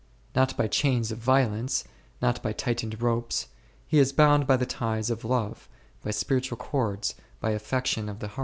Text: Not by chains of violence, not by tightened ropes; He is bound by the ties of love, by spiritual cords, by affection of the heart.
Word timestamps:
Not 0.35 0.57
by 0.57 0.65
chains 0.65 1.11
of 1.11 1.19
violence, 1.19 1.83
not 2.23 2.41
by 2.41 2.53
tightened 2.53 3.03
ropes; 3.03 3.49
He 3.85 3.99
is 3.99 4.11
bound 4.11 4.47
by 4.47 4.57
the 4.57 4.65
ties 4.65 5.11
of 5.11 5.23
love, 5.23 5.69
by 6.03 6.09
spiritual 6.09 6.57
cords, 6.57 7.13
by 7.39 7.51
affection 7.51 8.09
of 8.09 8.17
the 8.17 8.29
heart. 8.29 8.39